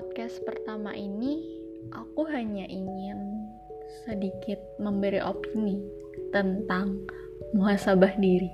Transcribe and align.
podcast 0.00 0.40
pertama 0.48 0.96
ini, 0.96 1.44
aku 1.92 2.24
hanya 2.32 2.64
ingin 2.72 3.20
sedikit 4.08 4.56
memberi 4.80 5.20
opini 5.20 5.76
tentang 6.32 7.04
muhasabah 7.52 8.16
diri. 8.16 8.48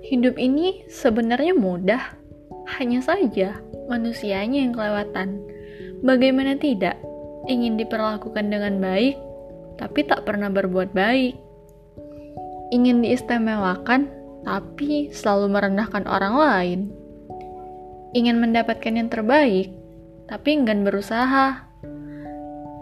Hidup 0.00 0.40
ini 0.40 0.80
sebenarnya 0.88 1.52
mudah, 1.52 2.16
hanya 2.80 3.04
saja 3.04 3.60
manusianya 3.84 4.64
yang 4.64 4.72
kelewatan. 4.72 5.44
Bagaimana 6.00 6.56
tidak 6.56 6.96
ingin 7.44 7.76
diperlakukan 7.76 8.48
dengan 8.48 8.80
baik, 8.80 9.20
tapi 9.76 10.08
tak 10.08 10.24
pernah 10.24 10.48
berbuat 10.48 10.96
baik. 10.96 11.36
Ingin 12.72 13.04
diistimewakan, 13.04 14.08
tapi 14.40 15.12
selalu 15.12 15.52
merendahkan 15.52 16.08
orang 16.08 16.34
lain 16.40 16.80
ingin 18.12 18.38
mendapatkan 18.38 18.94
yang 18.94 19.08
terbaik, 19.10 19.72
tapi 20.30 20.48
enggan 20.54 20.86
berusaha. 20.86 21.66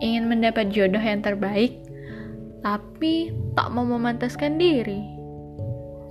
Ingin 0.03 0.29
mendapat 0.29 0.75
jodoh 0.75 1.01
yang 1.01 1.23
terbaik, 1.23 1.81
tapi 2.61 3.31
tak 3.55 3.69
mau 3.73 3.87
memantaskan 3.87 4.59
diri. 4.59 5.01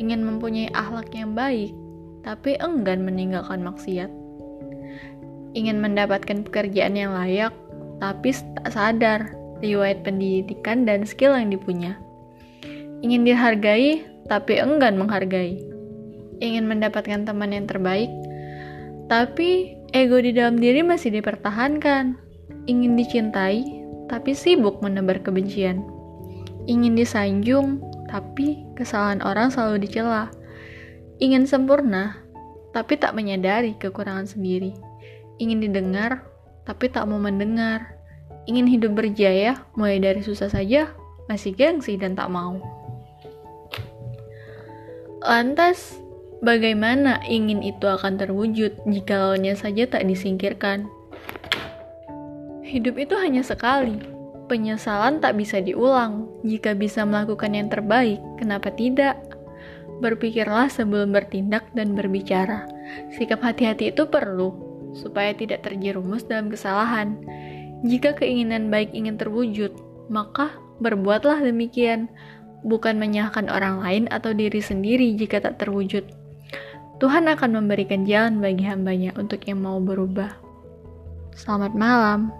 Ingin 0.01 0.25
mempunyai 0.25 0.71
akhlak 0.73 1.13
yang 1.13 1.37
baik, 1.37 1.75
tapi 2.25 2.57
enggan 2.57 3.05
meninggalkan 3.05 3.61
maksiat. 3.61 4.09
Ingin 5.53 5.77
mendapatkan 5.77 6.41
pekerjaan 6.47 6.97
yang 6.97 7.13
layak, 7.13 7.53
tapi 8.01 8.33
tak 8.33 8.73
sadar 8.73 9.21
riwayat 9.61 10.01
pendidikan 10.01 10.89
dan 10.89 11.05
skill 11.05 11.37
yang 11.37 11.53
dipunya. 11.53 11.93
Ingin 13.05 13.27
dihargai, 13.27 14.01
tapi 14.25 14.57
enggan 14.57 14.97
menghargai. 14.97 15.59
Ingin 16.41 16.65
mendapatkan 16.65 17.27
teman 17.27 17.53
yang 17.53 17.69
terbaik, 17.69 18.09
tapi 19.11 19.75
ego 19.93 20.19
di 20.19 20.31
dalam 20.33 20.57
diri 20.57 20.81
masih 20.81 21.13
dipertahankan. 21.13 22.17
Ingin 22.65 22.95
dicintai, 22.95 23.63
tapi 24.07 24.31
sibuk 24.31 24.79
menebar 24.79 25.19
kebencian. 25.19 25.83
Ingin 26.63 26.95
disanjung, 26.95 27.83
tapi 28.07 28.63
kesalahan 28.79 29.19
orang 29.25 29.51
selalu 29.51 29.83
dicela. 29.83 30.31
Ingin 31.19 31.43
sempurna, 31.43 32.23
tapi 32.71 32.95
tak 32.95 33.13
menyadari 33.13 33.75
kekurangan 33.77 34.25
sendiri. 34.25 34.71
Ingin 35.37 35.59
didengar, 35.59 36.23
tapi 36.63 36.87
tak 36.87 37.05
mau 37.09 37.19
mendengar. 37.19 37.99
Ingin 38.47 38.67
hidup 38.67 38.95
berjaya, 38.95 39.59
mulai 39.75 39.99
dari 40.03 40.19
susah 40.19 40.51
saja, 40.51 40.91
masih 41.31 41.55
gengsi 41.55 41.95
dan 41.95 42.15
tak 42.15 42.27
mau. 42.31 42.59
Lantas, 45.23 46.02
Bagaimana 46.43 47.23
ingin 47.23 47.63
itu 47.63 47.87
akan 47.87 48.19
terwujud 48.19 48.75
jika 48.83 49.15
lawannya 49.15 49.55
saja 49.55 49.87
tak 49.87 50.03
disingkirkan? 50.03 50.91
Hidup 52.67 52.99
itu 52.99 53.15
hanya 53.15 53.39
sekali. 53.47 53.95
Penyesalan 54.51 55.23
tak 55.23 55.39
bisa 55.39 55.63
diulang. 55.63 56.27
Jika 56.43 56.75
bisa 56.75 57.07
melakukan 57.07 57.55
yang 57.55 57.71
terbaik, 57.71 58.19
kenapa 58.35 58.75
tidak? 58.75 59.15
Berpikirlah 60.03 60.67
sebelum 60.67 61.15
bertindak 61.15 61.63
dan 61.71 61.95
berbicara. 61.95 62.67
Sikap 63.15 63.39
hati-hati 63.39 63.95
itu 63.95 64.03
perlu 64.11 64.51
supaya 64.99 65.31
tidak 65.31 65.63
terjerumus 65.63 66.27
dalam 66.27 66.51
kesalahan. 66.51 67.23
Jika 67.87 68.19
keinginan 68.19 68.67
baik 68.67 68.91
ingin 68.91 69.15
terwujud, 69.15 69.71
maka 70.11 70.51
berbuatlah 70.83 71.39
demikian, 71.39 72.11
bukan 72.67 72.99
menyalahkan 72.99 73.47
orang 73.47 73.79
lain 73.79 74.03
atau 74.11 74.35
diri 74.35 74.59
sendiri 74.59 75.15
jika 75.15 75.39
tak 75.39 75.63
terwujud. 75.63 76.22
Tuhan 77.03 77.27
akan 77.27 77.59
memberikan 77.59 78.07
jalan 78.07 78.39
bagi 78.39 78.63
hambanya 78.63 79.11
untuk 79.19 79.43
yang 79.43 79.59
mau 79.59 79.75
berubah. 79.83 80.39
Selamat 81.35 81.75
malam. 81.75 82.31